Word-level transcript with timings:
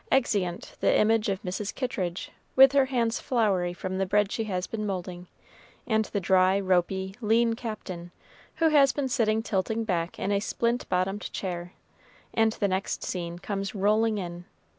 Exeunt 0.11 0.77
the 0.79 0.97
image 0.97 1.29
of 1.29 1.43
Mrs. 1.43 1.75
Kittridge, 1.75 2.31
with 2.55 2.71
her 2.71 2.85
hands 2.85 3.19
floury 3.19 3.71
from 3.71 3.99
the 3.99 4.05
bread 4.07 4.31
she 4.31 4.45
has 4.45 4.65
been 4.65 4.83
moulding, 4.83 5.27
and 5.85 6.05
the 6.05 6.19
dry, 6.19 6.59
ropy, 6.59 7.13
lean 7.21 7.53
Captain, 7.53 8.11
who 8.55 8.69
has 8.69 8.91
been 8.91 9.07
sitting 9.07 9.43
tilting 9.43 9.83
back 9.83 10.17
in 10.17 10.31
a 10.31 10.39
splint 10.39 10.89
bottomed 10.89 11.31
chair, 11.31 11.73
and 12.33 12.53
the 12.53 12.67
next 12.67 13.03
scene 13.03 13.37
comes 13.37 13.75
rolling 13.75 14.17
in. 14.17 14.45